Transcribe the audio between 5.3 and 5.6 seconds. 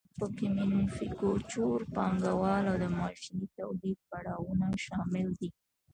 دي